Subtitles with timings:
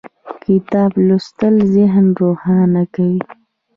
[0.43, 3.19] کتاب لوستل ذهن روښانه کوي